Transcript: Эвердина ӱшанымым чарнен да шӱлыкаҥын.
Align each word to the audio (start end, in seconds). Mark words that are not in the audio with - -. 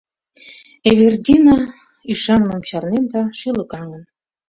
Эвердина 0.89 1.57
ӱшанымым 2.11 2.61
чарнен 2.67 3.05
да 3.13 3.21
шӱлыкаҥын. 3.37 4.03